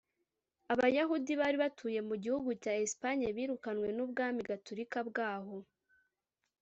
Abayahudi 0.73 1.31
bari 1.41 1.57
batuye 1.63 1.99
mu 2.09 2.15
gihugu 2.23 2.49
cya 2.63 2.73
Espagne 2.85 3.27
birukanwe 3.37 3.87
n’ubwami 3.93 4.39
Gatorika 4.49 4.97
bwaho 5.09 5.57